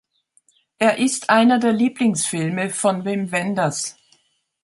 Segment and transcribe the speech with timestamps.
[0.79, 3.97] Er ist einer der Lieblingsfilme von Wim Wenders.